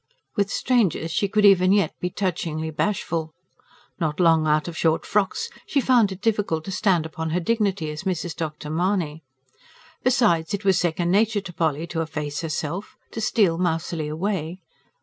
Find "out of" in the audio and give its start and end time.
4.47-4.75